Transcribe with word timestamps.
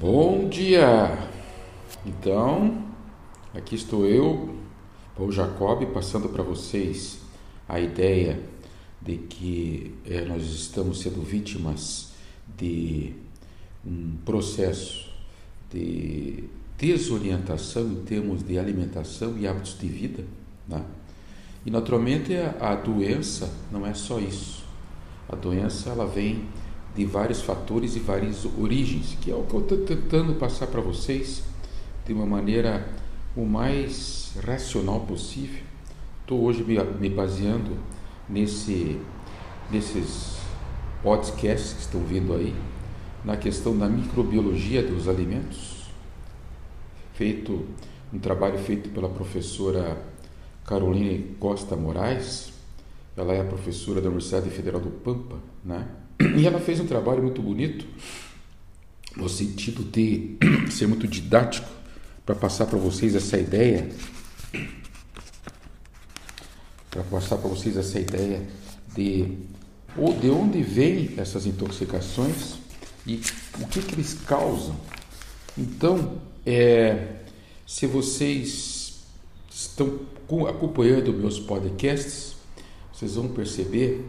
Bom 0.00 0.48
dia! 0.48 1.28
Então, 2.06 2.84
aqui 3.52 3.74
estou 3.74 4.06
eu, 4.06 4.54
Paul 5.16 5.32
Jacob, 5.32 5.84
passando 5.86 6.28
para 6.28 6.40
vocês 6.40 7.18
a 7.68 7.80
ideia 7.80 8.40
de 9.02 9.16
que 9.16 9.92
é, 10.06 10.24
nós 10.24 10.44
estamos 10.44 11.00
sendo 11.00 11.20
vítimas 11.20 12.12
de 12.56 13.12
um 13.84 14.18
processo 14.24 15.10
de 15.68 16.44
desorientação 16.78 17.82
em 17.90 18.04
termos 18.04 18.44
de 18.44 18.56
alimentação 18.56 19.36
e 19.36 19.48
hábitos 19.48 19.76
de 19.76 19.88
vida. 19.88 20.24
Né? 20.68 20.80
E 21.66 21.72
naturalmente 21.72 22.36
a, 22.36 22.54
a 22.60 22.74
doença 22.76 23.52
não 23.72 23.84
é 23.84 23.94
só 23.94 24.20
isso. 24.20 24.64
A 25.28 25.34
doença 25.34 25.90
ela 25.90 26.06
vem 26.06 26.44
de 26.94 27.04
vários 27.04 27.42
fatores 27.42 27.96
e 27.96 28.00
várias 28.00 28.44
origens, 28.58 29.16
que 29.20 29.30
é 29.30 29.34
o 29.34 29.42
que 29.44 29.54
eu 29.54 29.60
estou 29.60 29.78
tentando 29.78 30.34
passar 30.34 30.66
para 30.66 30.80
vocês 30.80 31.42
de 32.06 32.12
uma 32.12 32.26
maneira 32.26 32.88
o 33.36 33.44
mais 33.44 34.32
racional 34.44 35.00
possível. 35.00 35.62
Estou 36.20 36.42
hoje 36.42 36.64
me, 36.64 37.08
baseando 37.08 37.76
nesse, 38.28 38.98
nesses 39.70 40.38
podcasts 41.02 41.72
que 41.74 41.80
estão 41.80 42.02
vindo 42.02 42.34
aí, 42.34 42.54
na 43.24 43.36
questão 43.36 43.76
da 43.76 43.88
microbiologia 43.88 44.82
dos 44.82 45.08
alimentos, 45.08 45.88
feito 47.14 47.64
um 48.12 48.18
trabalho 48.18 48.58
feito 48.58 48.88
pela 48.90 49.08
professora 49.08 50.02
Caroline 50.64 51.36
Costa 51.38 51.76
Moraes, 51.76 52.52
ela 53.18 53.34
é 53.34 53.42
professora 53.42 54.00
da 54.00 54.06
Universidade 54.06 54.48
Federal 54.48 54.80
do 54.80 54.90
Pampa, 54.90 55.36
né? 55.64 55.88
E 56.36 56.46
ela 56.46 56.60
fez 56.60 56.78
um 56.78 56.86
trabalho 56.86 57.22
muito 57.22 57.42
bonito, 57.42 57.84
no 59.16 59.28
sentido 59.28 59.82
de 59.82 60.36
ser 60.70 60.86
muito 60.86 61.06
didático, 61.06 61.68
para 62.24 62.34
passar 62.34 62.66
para 62.66 62.78
vocês 62.78 63.16
essa 63.16 63.36
ideia, 63.36 63.88
para 66.90 67.02
passar 67.04 67.38
para 67.38 67.48
vocês 67.48 67.76
essa 67.76 67.98
ideia 67.98 68.46
de, 68.94 69.24
de 70.20 70.30
onde 70.30 70.62
vêm 70.62 71.14
essas 71.16 71.46
intoxicações 71.46 72.54
e 73.06 73.20
o 73.60 73.66
que, 73.66 73.82
que 73.82 73.94
eles 73.94 74.14
causam. 74.26 74.76
Então, 75.56 76.20
é, 76.46 77.16
se 77.66 77.86
vocês 77.86 79.00
estão 79.50 80.00
acompanhando 80.48 81.12
meus 81.12 81.40
podcasts, 81.40 82.37
vocês 82.98 83.14
vão 83.14 83.28
perceber 83.28 84.04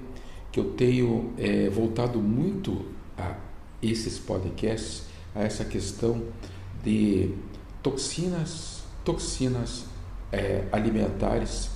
que 0.52 0.60
eu 0.60 0.72
tenho 0.72 1.32
é, 1.38 1.70
voltado 1.70 2.20
muito 2.20 2.88
a 3.16 3.38
esses 3.84 4.18
podcasts, 4.18 5.04
a 5.36 5.44
essa 5.44 5.64
questão 5.64 6.24
de 6.84 7.30
toxinas, 7.84 8.82
toxinas 9.06 9.86
é, 10.32 10.64
alimentares, 10.72 11.70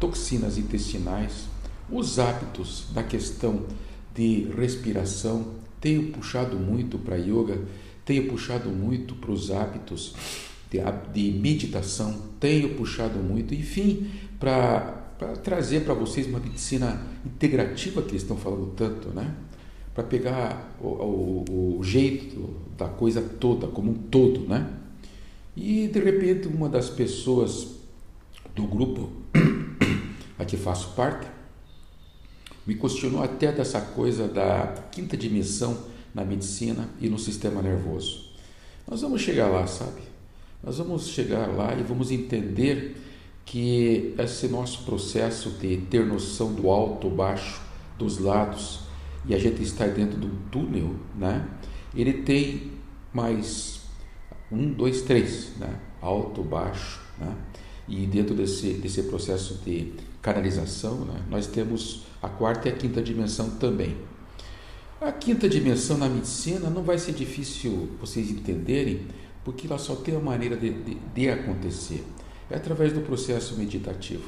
toxinas 0.00 0.56
intestinais, 0.56 1.48
os 1.90 2.18
hábitos 2.18 2.86
da 2.94 3.02
questão 3.02 3.66
de 4.14 4.48
respiração. 4.56 5.56
Tenho 5.82 6.12
puxado 6.12 6.56
muito 6.56 6.98
para 6.98 7.16
yoga, 7.16 7.60
tenho 8.06 8.26
puxado 8.26 8.70
muito 8.70 9.14
para 9.16 9.32
os 9.32 9.50
hábitos 9.50 10.14
de, 10.70 10.78
de 11.12 11.38
meditação, 11.38 12.22
tenho 12.40 12.74
puxado 12.74 13.18
muito, 13.18 13.54
enfim, 13.54 14.10
para 14.40 15.03
para 15.18 15.36
trazer 15.36 15.80
para 15.80 15.94
vocês 15.94 16.26
uma 16.26 16.38
medicina 16.38 17.00
integrativa 17.24 18.02
que 18.02 18.10
eles 18.10 18.22
estão 18.22 18.36
falando 18.36 18.72
tanto, 18.76 19.08
né? 19.08 19.34
Para 19.94 20.04
pegar 20.04 20.76
o, 20.80 20.86
o, 20.86 21.78
o, 21.78 21.84
jeito 21.84 22.54
da 22.76 22.88
coisa 22.88 23.22
toda, 23.22 23.68
como 23.68 23.92
um 23.92 23.94
todo, 23.94 24.40
né? 24.40 24.68
E 25.56 25.86
de 25.88 26.00
repente 26.00 26.48
uma 26.48 26.68
das 26.68 26.90
pessoas 26.90 27.76
do 28.54 28.64
grupo 28.64 29.10
a 30.38 30.44
que 30.44 30.56
faço 30.56 30.94
parte 30.94 31.26
me 32.66 32.74
questionou 32.74 33.22
até 33.22 33.52
dessa 33.52 33.80
coisa 33.80 34.26
da 34.26 34.86
quinta 34.90 35.16
dimensão 35.16 35.76
na 36.14 36.24
medicina 36.24 36.88
e 37.00 37.08
no 37.08 37.18
sistema 37.18 37.60
nervoso. 37.60 38.32
Nós 38.88 39.02
vamos 39.02 39.20
chegar 39.20 39.48
lá, 39.48 39.66
sabe? 39.66 40.02
Nós 40.62 40.78
vamos 40.78 41.08
chegar 41.08 41.46
lá 41.48 41.74
e 41.74 41.82
vamos 41.82 42.10
entender 42.10 42.96
que 43.44 44.14
esse 44.18 44.48
nosso 44.48 44.84
processo 44.84 45.50
de 45.50 45.76
ter 45.76 46.04
noção 46.06 46.52
do 46.54 46.70
alto, 46.70 47.08
baixo, 47.08 47.60
dos 47.98 48.18
lados 48.18 48.80
e 49.26 49.34
a 49.34 49.38
gente 49.38 49.62
estar 49.62 49.88
dentro 49.88 50.18
do 50.18 50.28
túnel, 50.50 50.94
né? 51.16 51.46
Ele 51.94 52.12
tem 52.12 52.72
mais 53.12 53.82
um, 54.50 54.72
dois, 54.72 55.02
três, 55.02 55.56
né? 55.58 55.78
Alto, 56.00 56.42
baixo, 56.42 57.00
né? 57.18 57.34
E 57.86 58.06
dentro 58.06 58.34
desse, 58.34 58.74
desse 58.74 59.02
processo 59.04 59.60
de 59.64 59.92
canalização, 60.22 61.04
né? 61.04 61.20
nós 61.28 61.46
temos 61.46 62.06
a 62.22 62.30
quarta 62.30 62.68
e 62.68 62.72
a 62.72 62.74
quinta 62.74 63.02
dimensão 63.02 63.50
também. 63.50 63.94
A 64.98 65.12
quinta 65.12 65.46
dimensão 65.46 65.98
na 65.98 66.08
medicina 66.08 66.70
não 66.70 66.82
vai 66.82 66.98
ser 66.98 67.12
difícil 67.12 67.90
vocês 68.00 68.30
entenderem, 68.30 69.02
porque 69.44 69.66
ela 69.66 69.76
só 69.76 69.94
tem 69.96 70.14
uma 70.14 70.30
maneira 70.30 70.56
de, 70.56 70.70
de, 70.70 70.94
de 70.94 71.28
acontecer 71.28 72.02
é 72.50 72.56
através 72.56 72.92
do 72.92 73.00
processo 73.00 73.56
meditativo. 73.56 74.24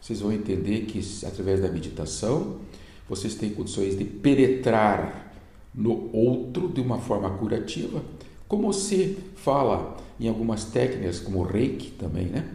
Vocês 0.00 0.20
vão 0.20 0.32
entender 0.32 0.82
que 0.82 1.00
através 1.26 1.60
da 1.60 1.68
meditação 1.68 2.60
vocês 3.08 3.34
têm 3.34 3.50
condições 3.50 3.96
de 3.96 4.04
penetrar 4.04 5.32
no 5.74 6.10
outro 6.12 6.68
de 6.68 6.80
uma 6.80 6.98
forma 6.98 7.30
curativa, 7.30 8.02
como 8.48 8.72
se 8.72 9.18
fala 9.36 9.96
em 10.18 10.28
algumas 10.28 10.64
técnicas, 10.64 11.20
como 11.20 11.42
reiki 11.42 11.90
também, 11.92 12.26
né? 12.26 12.54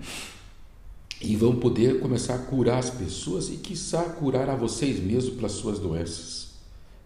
E 1.22 1.36
vão 1.36 1.56
poder 1.56 2.00
começar 2.00 2.36
a 2.36 2.40
curar 2.40 2.80
as 2.80 2.90
pessoas 2.90 3.50
e, 3.50 3.58
quiçá, 3.58 4.02
curar 4.04 4.50
a 4.50 4.56
vocês 4.56 5.00
mesmos 5.00 5.36
pelas 5.36 5.52
suas 5.52 5.78
doenças, 5.78 6.54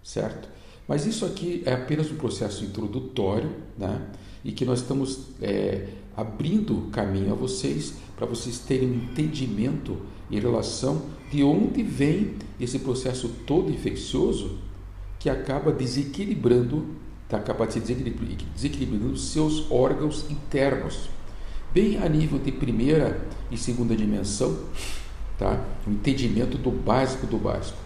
certo? 0.01 0.47
Mas 0.88 1.05
isso 1.05 1.25
aqui 1.25 1.63
é 1.66 1.73
apenas 1.73 2.09
um 2.11 2.16
processo 2.16 2.63
introdutório, 2.63 3.51
né? 3.78 4.07
E 4.44 4.51
que 4.51 4.63
nós 4.63 4.81
estamos 4.81 5.19
é, 5.41 5.88
abrindo 6.15 6.89
caminho 6.91 7.31
a 7.31 7.35
vocês 7.35 7.95
para 8.15 8.25
vocês 8.25 8.59
terem 8.59 8.89
um 8.89 8.95
entendimento 8.95 9.97
em 10.31 10.39
relação 10.39 11.03
de 11.31 11.43
onde 11.43 11.83
vem 11.83 12.35
esse 12.59 12.79
processo 12.79 13.29
todo 13.45 13.71
infeccioso 13.71 14.57
que 15.19 15.29
acaba 15.29 15.71
desequilibrando, 15.71 16.85
tá, 17.27 17.37
acaba 17.37 17.67
desequilibrando 17.67 19.17
seus 19.17 19.69
órgãos 19.69 20.29
internos, 20.29 21.09
bem 21.73 21.97
a 21.97 22.07
nível 22.07 22.39
de 22.39 22.51
primeira 22.51 23.27
e 23.51 23.57
segunda 23.57 23.95
dimensão, 23.95 24.57
tá? 25.37 25.63
O 25.85 25.91
entendimento 25.91 26.57
do 26.57 26.71
básico 26.71 27.27
do 27.27 27.37
básico. 27.37 27.77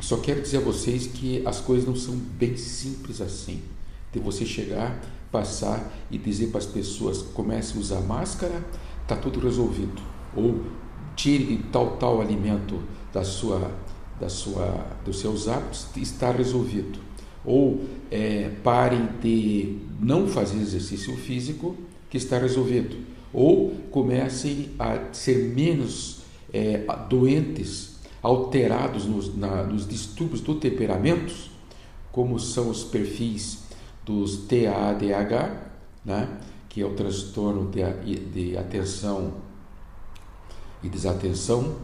Só 0.00 0.16
quero 0.18 0.40
dizer 0.40 0.58
a 0.58 0.60
vocês 0.60 1.06
que 1.06 1.42
as 1.44 1.60
coisas 1.60 1.86
não 1.86 1.96
são 1.96 2.16
bem 2.16 2.56
simples 2.56 3.20
assim. 3.20 3.62
De 4.10 4.18
você 4.18 4.46
chegar 4.46 4.98
passar 5.30 5.92
e 6.10 6.18
dizer 6.18 6.48
para 6.48 6.58
as 6.58 6.66
pessoas 6.66 7.22
comece 7.22 7.76
a 7.76 7.80
usar 7.80 8.00
máscara, 8.00 8.64
está 9.02 9.16
tudo 9.16 9.40
resolvido. 9.40 10.00
Ou 10.36 10.62
tire 11.16 11.58
tal 11.72 11.96
tal 11.96 12.20
alimento 12.20 12.80
da 13.12 13.24
sua, 13.24 13.70
da 14.20 14.28
sua, 14.28 14.86
dos 15.04 15.18
seus 15.18 15.48
hábitos, 15.48 15.88
está 15.96 16.30
resolvido. 16.30 16.98
Ou 17.44 17.82
é, 18.10 18.50
parem 18.62 19.08
de 19.22 19.78
não 20.00 20.26
fazer 20.26 20.58
exercício 20.58 21.16
físico, 21.16 21.76
que 22.10 22.16
está 22.16 22.38
resolvido. 22.38 22.96
Ou 23.32 23.70
comecem 23.90 24.70
a 24.78 25.12
ser 25.12 25.54
menos 25.54 26.22
é, 26.52 26.84
doentes, 27.08 27.96
alterados 28.22 29.04
nos, 29.04 29.36
na, 29.36 29.62
nos 29.64 29.86
distúrbios 29.86 30.40
do 30.40 30.54
temperamento, 30.54 31.34
como 32.10 32.38
são 32.38 32.70
os 32.70 32.84
perfis 32.84 33.67
dos 34.08 34.46
TADH, 34.46 35.52
né, 36.02 36.26
que 36.66 36.80
é 36.80 36.86
o 36.86 36.94
transtorno 36.94 37.70
de, 37.70 37.84
de 38.16 38.56
atenção 38.56 39.34
e 40.82 40.88
desatenção, 40.88 41.76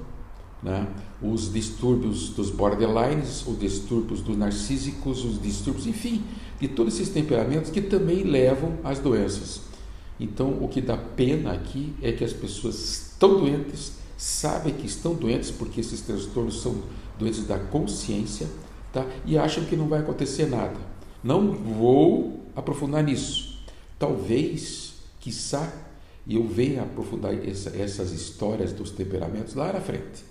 né, 0.63 0.89
os 1.21 1.53
distúrbios 1.53 2.31
dos 2.31 2.51
borderlines, 2.51 3.47
os 3.47 3.59
distúrbios 3.59 4.23
dos 4.23 4.39
narcísicos, 4.39 5.23
os 5.23 5.41
distúrbios, 5.41 5.87
enfim, 5.87 6.25
de 6.59 6.69
todos 6.69 6.95
esses 6.95 7.13
temperamentos 7.13 7.71
que 7.71 7.83
também 7.83 8.23
levam 8.23 8.79
às 8.83 8.99
doenças. 8.99 9.61
Então, 10.19 10.63
o 10.63 10.69
que 10.69 10.81
dá 10.81 10.97
pena 10.97 11.53
aqui 11.53 11.93
é 12.01 12.11
que 12.11 12.25
as 12.25 12.33
pessoas 12.33 13.11
estão 13.11 13.39
doentes, 13.41 13.93
sabem 14.17 14.73
que 14.73 14.87
estão 14.87 15.15
doentes 15.15 15.51
porque 15.51 15.81
esses 15.81 16.01
transtornos 16.01 16.63
são 16.63 16.77
doenças 17.19 17.47
da 17.47 17.59
consciência, 17.59 18.47
tá? 18.93 19.05
E 19.27 19.37
acham 19.37 19.65
que 19.65 19.77
não 19.77 19.89
vai 19.89 20.01
acontecer 20.01 20.47
nada. 20.47 20.94
Não 21.25 21.53
vou 21.53 22.45
aprofundar 22.55 23.03
nisso. 23.03 23.59
Talvez, 23.99 24.97
quiçá, 25.19 25.73
eu 26.29 26.47
venha 26.47 26.83
aprofundar 26.83 27.33
essa, 27.49 27.71
essas 27.71 28.13
histórias 28.13 28.73
dos 28.75 28.91
temperamentos 28.91 29.55
lá 29.55 29.73
na 29.73 29.81
frente. 29.81 30.23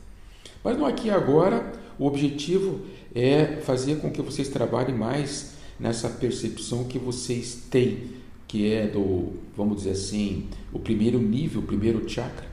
Mas 0.63 0.77
no 0.77 0.85
aqui 0.85 1.09
agora, 1.09 1.73
o 1.97 2.05
objetivo 2.05 2.81
é 3.13 3.57
fazer 3.63 3.95
com 4.01 4.11
que 4.11 4.21
vocês 4.21 4.47
trabalhem 4.49 4.95
mais 4.95 5.53
nessa 5.79 6.07
percepção 6.07 6.83
que 6.83 6.99
vocês 6.99 7.63
têm, 7.71 8.11
que 8.47 8.71
é 8.71 8.85
do, 8.87 9.33
vamos 9.57 9.77
dizer 9.77 9.91
assim, 9.91 10.47
o 10.71 10.77
primeiro 10.77 11.19
nível, 11.19 11.61
o 11.61 11.65
primeiro 11.65 12.07
chakra, 12.07 12.47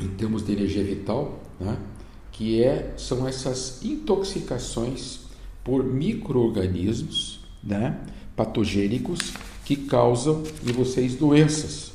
em 0.00 0.08
termos 0.08 0.44
de 0.44 0.52
energia 0.52 0.82
vital, 0.82 1.40
né? 1.60 1.78
que 2.32 2.62
é, 2.62 2.94
são 2.96 3.28
essas 3.28 3.84
intoxicações 3.84 5.20
por 5.64 5.84
micro-organismos 5.84 7.42
né? 7.62 7.98
patogênicos 8.34 9.34
que 9.64 9.76
causam 9.76 10.42
em 10.66 10.72
vocês 10.72 11.14
doenças. 11.14 11.92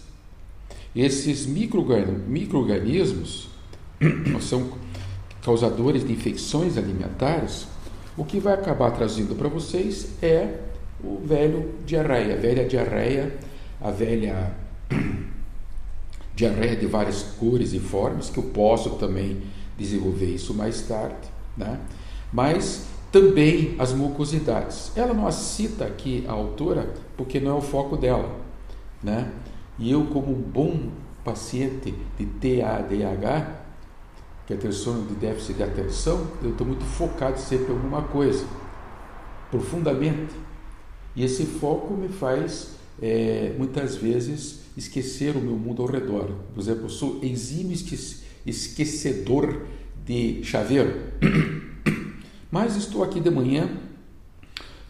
Esses 0.95 1.45
micro-organismos 1.45 3.49
são 4.41 4.71
causadores 5.41 6.05
de 6.05 6.13
infecções 6.13 6.77
alimentares, 6.77 7.67
o 8.15 8.25
que 8.25 8.39
vai 8.39 8.53
acabar 8.53 8.91
trazendo 8.91 9.35
para 9.35 9.47
vocês 9.47 10.09
é 10.21 10.61
o 11.03 11.21
velho 11.23 11.75
diarreia, 11.85 12.33
a 12.33 12.37
velha 12.37 12.67
diarreia, 12.67 13.37
a 13.79 13.91
velha 13.91 14.55
diarreia 16.35 16.75
de 16.75 16.87
várias 16.87 17.21
cores 17.21 17.73
e 17.73 17.79
formas, 17.79 18.29
que 18.29 18.39
eu 18.39 18.43
posso 18.43 18.91
também 18.91 19.43
desenvolver 19.77 20.33
isso 20.33 20.53
mais 20.53 20.81
tarde, 20.81 21.27
né? 21.55 21.79
mas 22.33 22.87
também 23.12 23.75
as 23.80 23.94
mucosidades. 23.94 24.92
Ela 24.95 25.13
não 25.13 25.31
cita 25.31 25.86
aqui 25.86 26.25
a 26.27 26.31
autora 26.31 26.94
porque 27.15 27.39
não 27.39 27.51
é 27.51 27.56
o 27.56 27.62
foco 27.62 27.98
dela, 27.98 28.39
né? 29.01 29.31
E 29.80 29.92
eu 29.92 30.06
como 30.06 30.31
um 30.31 30.42
bom 30.42 30.89
paciente 31.24 31.94
de 32.18 32.25
TADH, 32.25 33.65
que 34.45 34.54
é 34.54 34.57
transtorno 34.57 35.06
de 35.07 35.15
déficit 35.15 35.57
de 35.57 35.63
atenção, 35.63 36.25
eu 36.42 36.51
estou 36.51 36.65
muito 36.65 36.83
focado 36.86 37.38
sempre 37.39 37.74
em 37.74 37.75
alguma 37.75 38.01
coisa, 38.04 38.45
profundamente. 39.51 40.33
E 41.15 41.24
esse 41.24 41.45
foco 41.45 41.94
me 41.94 42.07
faz, 42.07 42.75
é, 43.01 43.54
muitas 43.57 43.95
vezes, 43.95 44.62
esquecer 44.77 45.36
o 45.36 45.42
meu 45.42 45.56
mundo 45.56 45.81
ao 45.81 45.88
redor. 45.88 46.30
Por 46.54 46.62
exemplo, 46.62 46.86
eu 46.86 46.89
sou 46.89 47.19
exímio 47.24 47.75
esquecedor 48.45 49.63
de 50.06 50.44
chaveiro. 50.44 50.94
Mas 52.51 52.75
estou 52.75 53.03
aqui 53.03 53.19
de 53.19 53.29
manhã 53.29 53.69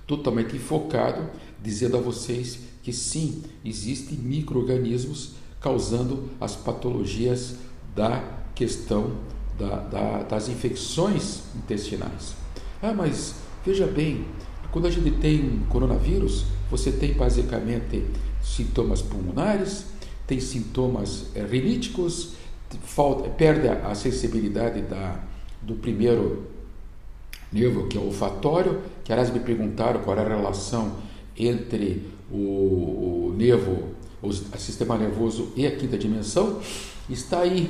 totalmente 0.05 0.57
focado, 0.57 1.29
dizendo 1.61 1.97
a 1.97 2.01
vocês 2.01 2.59
que 2.83 2.93
sim, 2.93 3.43
existem 3.65 4.17
micro-organismos 4.17 5.33
causando 5.59 6.29
as 6.39 6.55
patologias 6.55 7.55
da 7.95 8.23
questão 8.55 9.17
da, 9.57 9.79
da, 9.79 10.23
das 10.23 10.47
infecções 10.47 11.41
intestinais. 11.55 12.35
Ah, 12.81 12.93
mas 12.93 13.35
veja 13.65 13.87
bem, 13.87 14.25
quando 14.71 14.87
a 14.87 14.91
gente 14.91 15.11
tem 15.19 15.59
coronavírus, 15.69 16.45
você 16.69 16.91
tem 16.91 17.13
basicamente 17.13 18.05
sintomas 18.41 19.01
pulmonares, 19.01 19.85
tem 20.25 20.39
sintomas 20.39 21.27
é, 21.35 21.43
perde 23.37 23.67
a 23.67 23.95
sensibilidade 23.95 24.81
da, 24.81 25.19
do 25.61 25.75
primeiro 25.75 26.56
nervo, 27.51 27.87
que 27.87 27.97
é 27.97 28.01
olfatório, 28.01 28.81
que 29.03 29.11
aliás 29.11 29.31
me 29.31 29.39
perguntaram 29.39 30.01
qual 30.01 30.17
era 30.17 30.33
a 30.33 30.37
relação 30.37 30.97
entre 31.37 32.03
o, 32.31 32.35
o 33.29 33.35
nervo, 33.37 33.89
o, 34.21 34.31
sistema 34.31 34.97
nervoso 34.97 35.51
e 35.55 35.65
a 35.65 35.75
quinta 35.75 35.97
dimensão, 35.97 36.59
está 37.09 37.39
aí, 37.39 37.69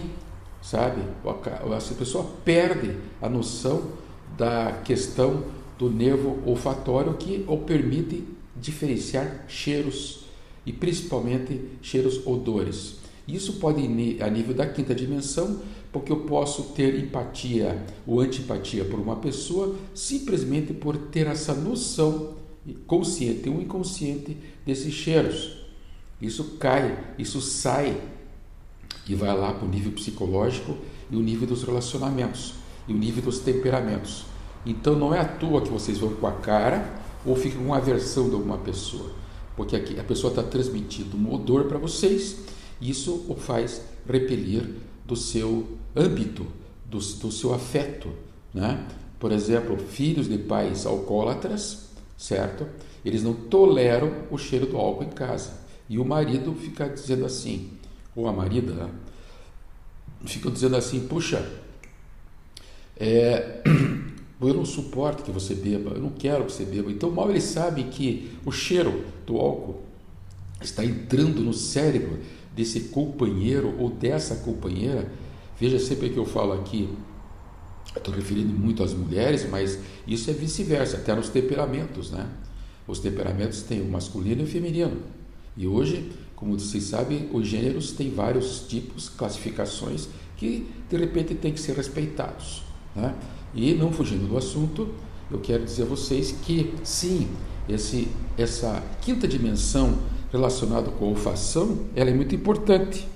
sabe? 0.61 1.01
A 1.25 1.95
pessoa 1.95 2.25
perde 2.43 2.95
a 3.21 3.29
noção 3.29 3.83
da 4.37 4.81
questão 4.83 5.43
do 5.77 5.89
nervo 5.89 6.39
olfatório 6.45 7.13
que 7.13 7.45
o 7.47 7.57
permite 7.57 8.23
diferenciar 8.55 9.45
cheiros 9.47 10.25
e 10.65 10.73
principalmente 10.73 11.61
cheiros 11.81 12.25
odores. 12.25 12.97
Isso 13.27 13.53
pode 13.53 13.81
ir 13.81 14.23
a 14.23 14.29
nível 14.29 14.53
da 14.53 14.65
quinta 14.65 14.95
dimensão, 14.95 15.59
porque 15.91 16.11
eu 16.11 16.21
posso 16.21 16.63
ter 16.73 16.97
empatia 16.97 17.83
ou 18.05 18.21
antipatia 18.21 18.85
por 18.85 18.99
uma 18.99 19.17
pessoa 19.17 19.75
simplesmente 19.93 20.73
por 20.73 20.95
ter 20.95 21.27
essa 21.27 21.53
noção 21.53 22.35
consciente 22.85 23.49
ou 23.49 23.61
inconsciente 23.61 24.37
desses 24.65 24.93
cheiros. 24.93 25.57
Isso 26.21 26.55
cai, 26.59 27.15
isso 27.17 27.41
sai 27.41 28.01
e 29.07 29.15
vai 29.15 29.35
lá 29.35 29.53
para 29.53 29.65
o 29.65 29.69
nível 29.69 29.91
psicológico 29.91 30.77
e 31.11 31.15
o 31.15 31.21
nível 31.21 31.47
dos 31.47 31.63
relacionamentos 31.63 32.55
e 32.87 32.93
o 32.93 32.97
nível 32.97 33.23
dos 33.23 33.39
temperamentos. 33.39 34.25
Então 34.65 34.95
não 34.95 35.13
é 35.13 35.19
à 35.19 35.25
toa 35.25 35.61
que 35.61 35.69
vocês 35.69 35.97
vão 35.97 36.13
com 36.13 36.27
a 36.27 36.33
cara 36.33 37.01
ou 37.25 37.35
ficam 37.35 37.65
com 37.65 37.73
aversão 37.73 38.29
de 38.29 38.35
alguma 38.35 38.57
pessoa, 38.57 39.11
porque 39.55 39.75
a 39.75 40.03
pessoa 40.03 40.31
está 40.31 40.43
transmitindo 40.43 41.17
um 41.17 41.33
odor 41.33 41.65
para 41.65 41.77
vocês 41.77 42.37
isso 42.81 43.25
o 43.27 43.35
faz 43.35 43.81
repelir 44.07 44.69
do 45.05 45.15
seu 45.15 45.77
âmbito, 45.95 46.45
do, 46.85 46.97
do 46.97 47.31
seu 47.31 47.53
afeto. 47.53 48.09
Né? 48.53 48.85
Por 49.19 49.31
exemplo, 49.31 49.77
filhos 49.77 50.27
de 50.27 50.37
pais 50.37 50.85
alcoólatras, 50.85 51.89
certo? 52.17 52.67
Eles 53.03 53.23
não 53.23 53.33
toleram 53.33 54.11
o 54.29 54.37
cheiro 54.37 54.65
do 54.65 54.77
álcool 54.77 55.03
em 55.03 55.09
casa. 55.09 55.51
E 55.89 55.97
o 55.97 56.05
marido 56.05 56.53
fica 56.53 56.87
dizendo 56.89 57.25
assim, 57.25 57.69
ou 58.15 58.27
a 58.27 58.33
marida, 58.33 58.73
né? 58.73 58.89
fica 60.25 60.49
dizendo 60.49 60.75
assim: 60.75 61.07
puxa, 61.07 61.47
é, 62.97 63.61
eu 64.41 64.53
não 64.53 64.65
suporto 64.65 65.23
que 65.23 65.31
você 65.31 65.53
beba, 65.53 65.91
eu 65.91 66.01
não 66.01 66.09
quero 66.09 66.45
que 66.45 66.51
você 66.51 66.65
beba. 66.65 66.91
Então, 66.91 67.09
mal 67.11 67.29
ele 67.29 67.41
sabe 67.41 67.83
que 67.85 68.31
o 68.45 68.51
cheiro 68.51 69.05
do 69.25 69.37
álcool 69.37 69.81
está 70.61 70.83
entrando 70.83 71.41
no 71.41 71.53
cérebro 71.53 72.19
desse 72.57 72.81
companheiro 72.89 73.75
ou 73.77 73.91
dessa 73.91 74.37
companheira. 74.37 75.09
Veja 75.59 75.79
sempre 75.79 76.09
que 76.09 76.17
eu 76.17 76.25
falo 76.25 76.53
aqui, 76.53 76.89
estou 77.95 78.13
referindo 78.13 78.51
muito 78.53 78.83
às 78.83 78.93
mulheres, 78.93 79.47
mas 79.49 79.79
isso 80.07 80.29
é 80.31 80.33
vice-versa, 80.33 80.97
até 80.97 81.15
nos 81.15 81.29
temperamentos, 81.29 82.11
né? 82.11 82.27
Os 82.87 82.99
temperamentos 82.99 83.61
têm 83.61 83.81
o 83.81 83.85
masculino 83.85 84.41
e 84.41 84.43
o 84.45 84.47
feminino. 84.47 84.97
E 85.55 85.67
hoje, 85.67 86.11
como 86.35 86.57
vocês 86.57 86.85
sabem, 86.85 87.29
os 87.31 87.47
gêneros 87.47 87.91
têm 87.91 88.09
vários 88.11 88.61
tipos, 88.67 89.09
classificações 89.09 90.07
que 90.37 90.67
de 90.89 90.97
repente 90.97 91.35
têm 91.35 91.53
que 91.53 91.59
ser 91.59 91.75
respeitados. 91.75 92.63
Né? 92.95 93.13
E 93.53 93.73
não 93.73 93.91
fugindo 93.91 94.27
do 94.27 94.37
assunto, 94.37 94.93
eu 95.29 95.39
quero 95.39 95.65
dizer 95.65 95.83
a 95.83 95.85
vocês 95.85 96.31
que 96.31 96.73
sim, 96.83 97.27
esse, 97.67 98.07
essa 98.37 98.81
quinta 99.01 99.27
dimensão 99.27 99.97
relacionado 100.37 100.91
com 100.91 101.05
olfação, 101.05 101.79
ela 101.95 102.09
é 102.09 102.13
muito 102.13 102.33
importante. 102.33 103.07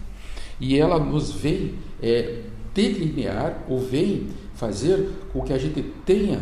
E 0.60 0.78
ela 0.78 1.00
nos 1.00 1.32
vem 1.32 1.75
é, 2.01 2.42
delinear 2.74 3.63
ou 3.70 3.80
vem 3.80 4.28
fazer 4.56 5.10
com 5.32 5.42
que 5.42 5.54
a 5.54 5.58
gente 5.58 5.82
tenha 6.06 6.42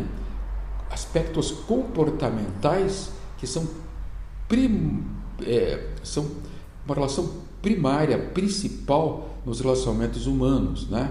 aspectos 0.90 1.50
comportamentais 1.50 3.12
que 3.38 3.46
são, 3.46 3.66
prim, 4.48 5.04
é, 5.46 5.86
são 6.02 6.26
uma 6.84 6.94
relação 6.94 7.30
primária, 7.62 8.18
principal 8.18 9.38
nos 9.46 9.60
relacionamentos 9.60 10.26
humanos, 10.26 10.88
né? 10.88 11.10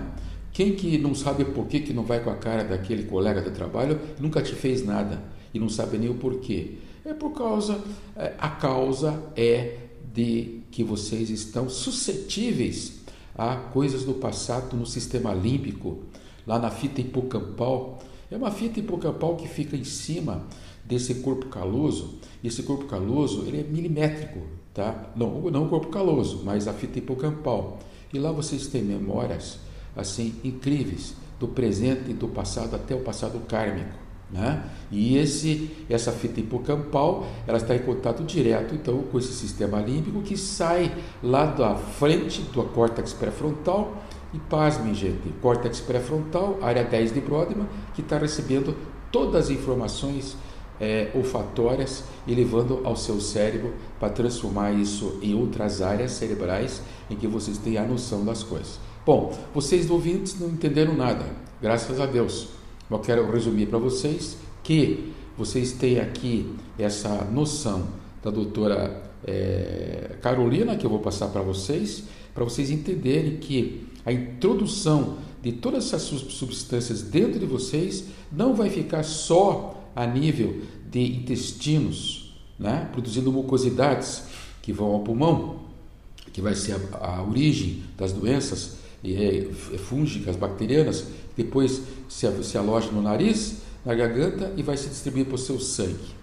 Quem 0.52 0.76
que 0.76 0.98
não 0.98 1.16
sabe 1.16 1.46
por 1.46 1.68
que, 1.68 1.80
que 1.80 1.94
não 1.94 2.04
vai 2.04 2.20
com 2.22 2.30
a 2.30 2.36
cara 2.36 2.64
daquele 2.64 3.04
colega 3.04 3.42
de 3.42 3.52
trabalho 3.52 4.00
nunca 4.20 4.42
te 4.42 4.54
fez 4.54 4.86
nada 4.86 5.24
e 5.54 5.60
não 5.60 5.70
sabe 5.70 5.98
nem 5.98 6.10
o 6.10 6.16
porquê? 6.16 6.78
É 7.06 7.14
por 7.14 7.32
causa, 7.32 7.82
é, 8.16 8.34
a 8.38 8.50
causa 8.50 9.24
é 9.36 9.78
de 10.14 10.62
que 10.72 10.84
vocês 10.84 11.30
estão 11.30 11.70
suscetíveis 11.70 13.00
a 13.38 13.56
coisas 13.56 14.04
do 14.04 14.14
passado 14.16 14.76
no 14.76 14.86
sistema 14.86 15.34
límbico, 15.34 16.00
lá 16.46 16.60
na 16.60 16.70
fita 16.70 17.00
hipocampal. 17.00 18.00
É 18.30 18.36
uma 18.36 18.52
fita 18.52 18.80
hipocampal 18.80 19.36
que 19.38 19.48
fica 19.48 19.78
em 19.78 19.84
cima 19.84 20.44
desse 20.84 21.16
corpo 21.16 21.48
caloso. 21.48 22.16
Esse 22.44 22.64
corpo 22.64 22.86
caloso 22.86 23.44
ele 23.48 23.62
é 23.62 23.64
milimétrico, 23.64 24.42
tá? 24.74 25.12
Não, 25.16 25.50
não 25.50 25.66
o 25.66 25.70
corpo 25.70 25.88
caloso, 25.88 26.42
mas 26.44 26.68
a 26.68 26.74
fita 26.74 27.00
hipocampal. 27.00 27.80
E 28.14 28.20
lá 28.20 28.32
vocês 28.32 28.68
têm 28.68 28.84
memórias 28.84 29.60
assim 29.96 30.36
incríveis 30.44 31.16
do 31.40 31.48
presente 31.48 32.12
e 32.12 32.14
do 32.14 32.28
passado 32.28 32.76
até 32.76 32.94
o 32.94 33.02
passado 33.02 33.40
kármico. 33.48 34.09
Né? 34.32 34.64
E 34.92 35.18
esse, 35.18 35.72
essa 35.90 36.12
fita 36.12 36.40
hipocampal 36.40 37.26
ela 37.48 37.58
está 37.58 37.76
em 37.76 37.80
contato 37.80 38.24
direto 38.24 38.76
então 38.76 39.00
com 39.12 39.18
esse 39.18 39.34
sistema 39.34 39.80
límbico 39.80 40.22
que 40.22 40.38
sai 40.38 40.92
lá 41.24 41.48
da 41.48 41.76
frente 41.76 42.42
do 42.42 42.64
córtex 42.66 43.12
pré-frontal 43.12 44.04
e 44.32 44.38
pasmem 44.38 44.94
gente, 44.94 45.30
córtex 45.42 45.80
pré-frontal, 45.80 46.60
área 46.62 46.84
10 46.84 47.14
de 47.14 47.22
Brodmann, 47.22 47.68
que 47.96 48.02
está 48.02 48.20
recebendo 48.20 48.76
todas 49.12 49.46
as 49.46 49.50
informações 49.50 50.38
é, 50.80 51.10
olfatórias 51.16 52.04
e 52.26 52.34
levando 52.34 52.82
ao 52.84 52.96
seu 52.96 53.20
cérebro 53.20 53.74
para 54.00 54.10
transformar 54.10 54.72
isso 54.72 55.18
em 55.22 55.34
outras 55.34 55.82
áreas 55.82 56.12
cerebrais 56.12 56.82
em 57.10 57.16
que 57.16 57.28
vocês 57.28 57.58
têm 57.58 57.78
a 57.78 57.84
noção 57.84 58.24
das 58.24 58.44
coisas. 58.44 58.80
Bom, 59.06 59.36
vocês 59.54 59.90
ouvintes 59.90 60.40
não 60.40 60.50
entenderam 60.50 60.96
nada, 60.96 61.26
graças 61.62 62.00
a 62.00 62.06
Deus. 62.06 62.59
Eu 62.90 63.00
quero 63.00 63.30
resumir 63.32 63.68
para 63.68 63.78
vocês 63.78 64.36
que 64.64 65.14
vocês 65.38 65.74
têm 65.74 66.00
aqui 66.00 66.52
essa 66.78 67.24
noção 67.26 67.88
da 68.24 68.32
doutora 68.32 69.12
é, 69.26 70.16
Carolina, 70.22 70.76
que 70.76 70.86
eu 70.86 70.90
vou 70.90 71.00
passar 71.00 71.28
para 71.28 71.42
vocês, 71.42 72.04
para 72.34 72.44
vocês 72.44 72.72
entenderem 72.72 73.38
que 73.38 73.88
a 74.04 74.12
introdução 74.12 75.18
de 75.42 75.52
todas 75.52 75.86
essas 75.86 76.04
substâncias 76.04 77.04
dentro 77.04 77.40
de 77.40 77.46
vocês 77.46 78.06
não 78.32 78.56
vai 78.56 78.72
ficar 78.72 79.04
só 79.04 79.92
a 79.96 80.08
nível 80.08 80.62
de 80.90 81.00
intestinos, 81.00 82.36
né? 82.58 82.90
produzindo 82.92 83.32
mucosidades 83.32 84.24
que 84.64 84.74
vão 84.74 84.88
ao 84.94 85.00
pulmão, 85.02 85.60
que 86.34 86.42
vai 86.42 86.56
ser 86.56 86.76
a, 86.94 87.20
a 87.20 87.24
origem 87.24 87.84
das 87.96 88.12
doenças 88.12 88.78
é, 89.04 89.48
fúngicas, 89.78 90.36
bacterianas, 90.36 91.06
depois 91.44 91.82
se, 92.08 92.44
se 92.44 92.58
aloja 92.58 92.92
no 92.92 93.02
nariz, 93.02 93.58
na 93.86 93.96
garganta 93.96 94.54
e 94.58 94.64
vai 94.64 94.76
se 94.76 94.90
distribuir 94.90 95.26
para 95.26 95.36
o 95.36 95.38
seu 95.38 95.60
sangue. 95.60 96.14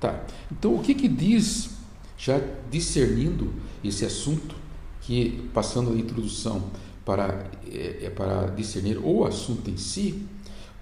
Tá. 0.00 0.24
Então, 0.50 0.74
o 0.74 0.78
que, 0.80 0.94
que 0.94 1.08
diz, 1.08 1.70
já 2.16 2.40
discernindo 2.70 3.52
esse 3.82 4.04
assunto, 4.04 4.54
que 5.00 5.48
passando 5.52 5.92
a 5.92 5.96
introdução 5.96 6.62
para, 7.04 7.46
é, 7.70 8.06
é 8.06 8.10
para 8.10 8.46
discernir 8.46 8.98
o 9.02 9.24
assunto 9.24 9.68
em 9.68 9.76
si, 9.76 10.26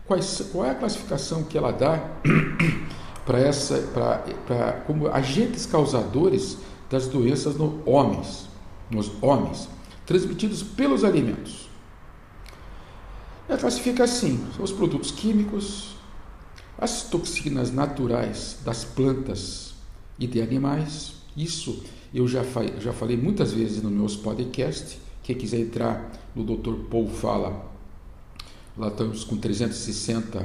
quais, 0.06 0.48
qual 0.52 0.66
é 0.66 0.70
a 0.70 0.74
classificação 0.74 1.44
que 1.44 1.56
ela 1.56 1.72
dá 1.72 1.98
para 3.24 3.38
essa, 3.38 3.78
para, 3.94 4.18
para, 4.46 4.72
como 4.86 5.08
agentes 5.08 5.66
causadores 5.66 6.58
das 6.90 7.06
doenças 7.06 7.56
nos 7.56 7.74
homens, 7.86 8.48
nos 8.90 9.10
homens, 9.22 9.68
transmitidos 10.06 10.62
pelos 10.62 11.04
alimentos. 11.04 11.67
Ela 13.48 13.58
classifica 13.58 14.04
assim: 14.04 14.44
são 14.54 14.64
os 14.64 14.72
produtos 14.72 15.10
químicos, 15.10 15.96
as 16.76 17.04
toxinas 17.04 17.72
naturais 17.72 18.58
das 18.64 18.84
plantas 18.84 19.74
e 20.18 20.26
de 20.26 20.42
animais. 20.42 21.14
Isso 21.36 21.82
eu 22.12 22.28
já, 22.28 22.42
já 22.78 22.92
falei 22.92 23.16
muitas 23.16 23.52
vezes 23.52 23.82
nos 23.82 23.92
meus 23.92 24.16
podcasts. 24.16 24.98
Quem 25.22 25.36
quiser 25.36 25.60
entrar 25.60 26.12
no 26.34 26.44
Dr. 26.44 26.74
Paul 26.90 27.08
Fala, 27.08 27.70
lá 28.76 28.88
estamos 28.88 29.24
com 29.24 29.36
360 29.36 30.44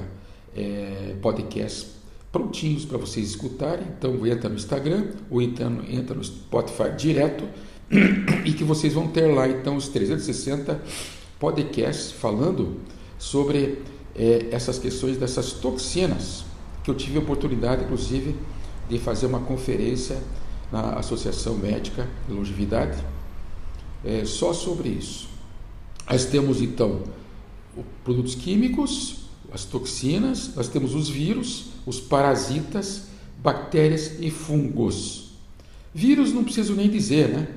é, 0.56 1.16
podcasts 1.22 1.88
prontinhos 2.32 2.86
para 2.86 2.98
vocês 2.98 3.30
escutarem. 3.30 3.86
Então 3.98 4.26
entra 4.26 4.50
no 4.50 4.56
Instagram 4.56 5.12
ou 5.30 5.42
então 5.42 5.84
entra 5.90 6.16
no 6.16 6.24
Spotify 6.24 6.96
direto 6.98 7.48
e 8.46 8.54
que 8.54 8.64
vocês 8.64 8.94
vão 8.94 9.08
ter 9.08 9.28
lá 9.28 9.48
então 9.48 9.76
os 9.76 9.88
360 9.90 10.82
podcasts 11.40 12.12
falando 12.12 12.80
sobre 13.24 13.82
é, 14.14 14.48
essas 14.52 14.78
questões 14.78 15.18
dessas 15.18 15.54
toxinas 15.54 16.44
que 16.84 16.92
eu 16.92 16.96
tive 16.96 17.18
a 17.18 17.22
oportunidade 17.22 17.86
inclusive 17.86 18.36
de 18.90 19.00
fazer 19.00 19.28
uma 19.28 19.40
conferência 19.40 20.22
na 20.70 20.96
Associação 20.96 21.56
Médica 21.56 22.06
de 22.28 22.34
Longevidade 22.34 23.02
é, 24.04 24.26
só 24.26 24.52
sobre 24.52 24.90
isso. 24.90 25.30
Nós 26.10 26.26
temos 26.26 26.62
então 26.62 27.04
produtos 28.04 28.36
químicos, 28.36 29.30
as 29.54 29.64
toxinas, 29.64 30.54
nós 30.56 30.68
temos 30.68 30.94
os 30.94 31.08
vírus, 31.08 31.68
os 31.86 32.02
parasitas, 32.02 33.06
bactérias 33.42 34.20
e 34.20 34.30
fungos. 34.30 35.30
Vírus 35.94 36.34
não 36.34 36.44
preciso 36.44 36.76
nem 36.76 36.90
dizer, 36.90 37.30
né? 37.30 37.48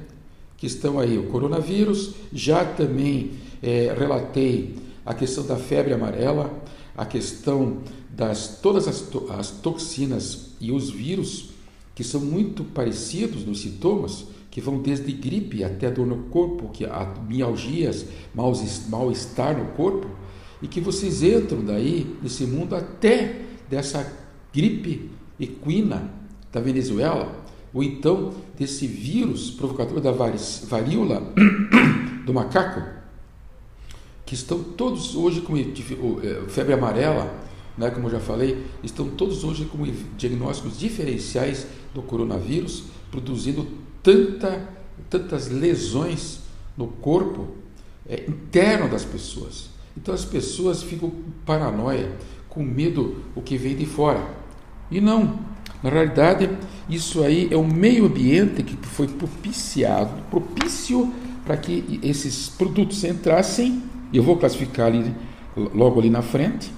Que 0.57 0.67
estão 0.67 1.01
aí. 1.01 1.19
O 1.19 1.25
coronavírus, 1.25 2.13
já 2.33 2.65
também 2.65 3.33
é, 3.61 3.93
relatei 3.99 4.86
a 5.07 5.15
questão 5.15 5.47
da 5.47 5.57
febre 5.57 5.95
amarela, 5.95 6.53
a 6.97 7.07
questão 7.07 7.79
das 8.11 8.59
todas 8.61 8.89
as, 8.89 9.03
to, 9.03 9.27
as 9.31 9.51
toxinas 9.51 10.49
e 10.61 10.73
os 10.73 10.91
vírus 10.91 11.51
que 11.95 12.03
são 12.05 12.21
muito 12.21 12.63
parecidos 12.63 13.47
nos 13.47 13.61
sintomas, 13.61 14.27
que 14.51 14.61
vão 14.61 14.81
desde 14.81 15.13
gripe 15.13 15.65
até 15.65 15.91
dor 15.91 16.07
no 16.07 16.25
corpo, 16.25 16.69
que 16.69 16.85
há 16.85 17.15
mialgias, 17.27 18.07
mal-estar 18.35 19.57
no 19.57 19.67
corpo, 19.73 20.09
e 20.61 20.67
que 20.69 20.81
vocês 20.81 21.23
entram 21.23 21.65
daí 21.65 22.17
nesse 22.23 22.45
mundo 22.45 22.75
até 22.75 23.43
dessa 23.69 24.11
gripe 24.53 25.11
equina 25.39 26.11
da 26.53 26.61
Venezuela, 26.61 27.45
ou 27.73 27.83
então 27.83 28.33
desse 28.59 28.87
vírus 28.87 29.51
provocador 29.51 30.01
da 30.01 30.13
varíola 30.13 31.23
do 32.25 32.33
macaco, 32.33 32.96
que 34.27 34.35
estão 34.35 34.63
todos 34.63 35.15
hoje 35.15 35.41
com 35.41 35.57
é, 35.57 35.63
febre 36.49 36.75
amarela, 36.75 37.33
né, 37.79 37.91
como 37.91 38.09
eu 38.09 38.13
já 38.13 38.21
falei, 38.21 38.67
estão 38.83 39.09
todos 39.09 39.45
hoje 39.45 39.65
com 39.67 39.79
diagnósticos 40.17 40.79
diferenciais 40.79 41.67
do 41.95 42.03
coronavírus, 42.03 42.85
produzindo 43.11 43.67
tanta, 44.03 44.69
tantas 45.09 45.49
lesões 45.49 46.41
no 46.77 46.89
corpo 46.89 47.49
é, 48.09 48.25
interno 48.29 48.89
das 48.89 49.05
pessoas. 49.05 49.71
Então 49.97 50.13
as 50.13 50.25
pessoas 50.25 50.83
ficam 50.83 51.13
paranoia, 51.45 52.11
com 52.49 52.63
medo 52.63 53.23
o 53.35 53.41
que 53.41 53.57
vem 53.57 53.77
de 53.77 53.87
fora. 53.87 54.27
E 54.91 55.01
não, 55.01 55.39
na 55.83 55.91
realidade, 55.91 56.51
isso 56.89 57.23
aí 57.23 57.49
é 57.51 57.57
um 57.57 57.67
meio 57.67 58.07
ambiente 58.07 58.63
que 58.63 58.77
foi 58.87 59.07
propiciado, 59.07 60.23
propício 60.31 61.13
para 61.45 61.57
que 61.57 62.01
esses 62.03 62.49
produtos 62.49 63.05
entrassem, 63.05 63.83
eu 64.17 64.23
vou 64.23 64.37
classificar 64.37 64.87
ali 64.87 65.15
logo 65.57 66.01
ali 66.01 66.11
na 66.11 66.23
frente, 66.23 66.71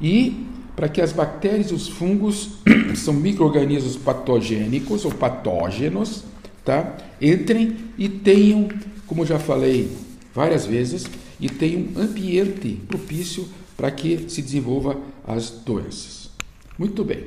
e 0.00 0.46
para 0.74 0.88
que 0.88 1.00
as 1.00 1.12
bactérias 1.12 1.70
e 1.70 1.74
os 1.74 1.88
fungos 1.88 2.58
são 2.96 3.14
micro-organismos 3.14 3.96
patogênicos 3.96 5.04
ou 5.04 5.12
patógenos, 5.12 6.24
tá? 6.64 6.96
Entrem 7.20 7.76
e 7.96 8.08
tenham, 8.08 8.68
como 9.06 9.24
já 9.24 9.38
falei 9.38 9.90
várias 10.34 10.66
vezes, 10.66 11.06
e 11.38 11.48
tenham 11.48 11.88
ambiente 11.96 12.80
propício 12.88 13.48
para 13.76 13.90
que 13.90 14.28
se 14.28 14.42
desenvolva 14.42 14.96
as 15.26 15.50
doenças. 15.50 16.30
Muito 16.78 17.04
bem. 17.04 17.24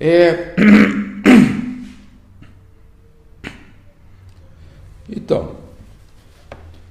É... 0.00 0.54
Então, 5.06 5.56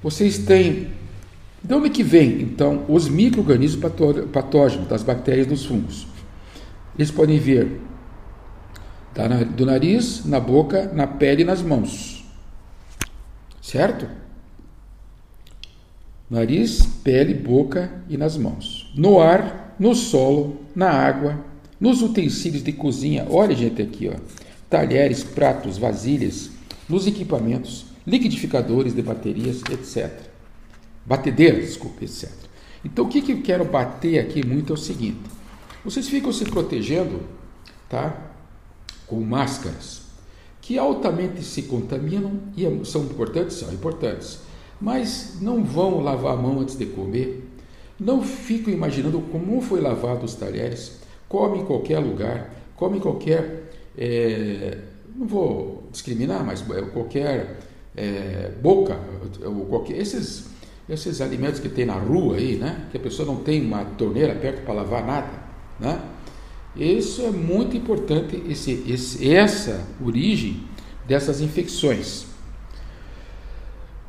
vocês 0.01 0.37
têm. 0.37 0.87
De 1.63 1.73
onde 1.73 1.89
que 1.89 2.03
vem, 2.03 2.41
então, 2.41 2.83
os 2.89 3.07
micro-organismos 3.07 3.89
patógenos 4.33 4.87
das 4.87 5.01
bactérias 5.01 5.47
dos 5.47 5.65
fungos? 5.65 6.05
Eles 6.97 7.09
podem 7.09 7.39
vir 7.39 7.79
do 9.55 9.65
nariz, 9.65 10.25
na 10.25 10.39
boca, 10.39 10.91
na 10.93 11.07
pele 11.07 11.43
e 11.43 11.45
nas 11.45 11.61
mãos. 11.61 12.25
Certo? 13.61 14.07
Nariz, 16.29 16.85
pele, 17.03 17.33
boca 17.33 18.03
e 18.09 18.17
nas 18.17 18.35
mãos. 18.35 18.91
No 18.95 19.21
ar, 19.21 19.75
no 19.79 19.95
solo, 19.95 20.57
na 20.75 20.89
água, 20.89 21.39
nos 21.79 22.01
utensílios 22.01 22.63
de 22.63 22.73
cozinha. 22.73 23.25
Olha, 23.29 23.55
gente, 23.55 23.81
aqui, 23.81 24.09
ó. 24.09 24.19
Talheres, 24.69 25.23
pratos, 25.23 25.77
vasilhas, 25.77 26.49
nos 26.89 27.07
equipamentos, 27.07 27.85
liquidificadores 28.05 28.93
de 28.93 29.01
baterias, 29.01 29.61
etc. 29.71 30.32
Batedeiras, 31.05 31.65
desculpe, 31.65 32.05
etc. 32.05 32.29
Então, 32.83 33.05
o 33.05 33.07
que, 33.07 33.21
que 33.21 33.31
eu 33.31 33.41
quero 33.41 33.65
bater 33.65 34.19
aqui 34.19 34.45
muito 34.45 34.73
é 34.73 34.75
o 34.75 34.77
seguinte: 34.77 35.21
vocês 35.83 36.07
ficam 36.07 36.31
se 36.31 36.45
protegendo, 36.45 37.21
tá? 37.89 38.31
Com 39.07 39.19
máscaras 39.21 40.03
que 40.61 40.77
altamente 40.77 41.43
se 41.43 41.63
contaminam 41.63 42.39
e 42.55 42.65
é, 42.65 42.83
são 42.85 43.03
importantes, 43.03 43.57
são 43.57 43.73
importantes 43.73 44.39
mas 44.83 45.37
não 45.39 45.63
vão 45.63 46.01
lavar 46.01 46.33
a 46.33 46.35
mão 46.35 46.59
antes 46.59 46.75
de 46.75 46.85
comer, 46.85 47.49
não 47.97 48.21
ficam 48.21 48.73
imaginando 48.73 49.21
como 49.31 49.61
foi 49.61 49.79
lavado 49.79 50.25
os 50.25 50.35
talheres, 50.35 50.99
come 51.29 51.59
em 51.59 51.65
qualquer 51.65 51.99
lugar, 51.99 52.53
come 52.75 52.97
em 52.97 52.99
qualquer, 52.99 53.71
é, 53.97 54.77
não 55.15 55.25
vou 55.25 55.87
discriminar, 55.89 56.45
mas 56.45 56.69
é, 56.69 56.81
qualquer 56.81 57.59
é, 57.95 58.51
boca, 58.61 58.99
ou 59.45 59.65
qualquer, 59.67 59.97
esses, 59.97 60.47
esses 60.87 61.21
alimentos 61.21 61.59
que 61.59 61.69
tem 61.69 61.85
na 61.85 61.93
rua 61.93 62.37
aí, 62.37 62.57
né, 62.57 62.87
que 62.91 62.97
a 62.97 62.99
pessoa 62.99 63.25
não 63.25 63.37
tem 63.37 63.65
uma 63.65 63.85
torneira 63.85 64.35
perto 64.35 64.63
para 64.63 64.73
lavar 64.73 65.05
nada, 65.05 65.29
né, 65.79 66.01
isso 66.75 67.21
é 67.21 67.29
muito 67.29 67.77
importante, 67.77 68.41
esse, 68.49 68.83
esse, 68.87 69.31
essa 69.31 69.85
origem 70.03 70.63
dessas 71.07 71.39
infecções. 71.39 72.25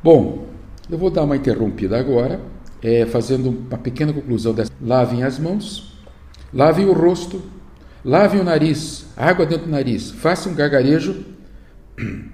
Bom, 0.03 0.47
eu 0.89 0.97
vou 0.97 1.09
dar 1.09 1.23
uma 1.23 1.35
interrompida 1.35 1.97
agora, 1.99 2.41
é, 2.81 3.05
fazendo 3.05 3.49
uma 3.49 3.77
pequena 3.77 4.13
conclusão 4.13 4.53
dessa. 4.53 4.71
Lavem 4.81 5.23
as 5.23 5.39
mãos, 5.39 5.99
lavem 6.53 6.85
o 6.85 6.93
rosto, 6.93 7.41
lavem 8.03 8.41
o 8.41 8.43
nariz, 8.43 9.07
água 9.15 9.45
dentro 9.45 9.65
do 9.65 9.71
nariz, 9.71 10.11
façam 10.11 10.51
um 10.51 10.55
gargarejo, 10.55 11.25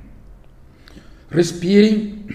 respirem 1.29 2.25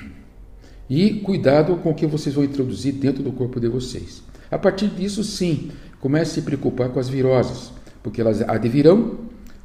e 0.88 1.14
cuidado 1.14 1.76
com 1.76 1.90
o 1.90 1.95
que 1.95 2.07
vocês 2.07 2.35
vão 2.35 2.45
introduzir 2.45 2.95
dentro 2.95 3.23
do 3.23 3.33
corpo 3.33 3.59
de 3.59 3.69
vocês. 3.69 4.23
A 4.50 4.59
partir 4.59 4.88
disso, 4.88 5.25
sim, 5.25 5.73
comece 6.00 6.33
a 6.33 6.35
se 6.35 6.43
preocupar 6.43 6.90
com 6.90 7.00
as 7.00 7.09
viroses, 7.09 7.73
porque 8.02 8.21
elas 8.21 8.40
advirão 8.43 9.19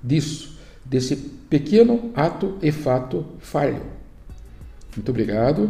disso, 0.04 0.58
desse 0.84 1.16
pequeno 1.16 2.12
ato 2.16 2.58
e 2.62 2.72
fato 2.72 3.26
falho. 3.40 3.82
Muito 4.96 5.10
obrigado. 5.10 5.70